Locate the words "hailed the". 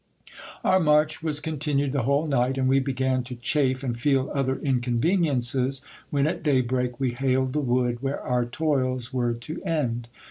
7.11-7.59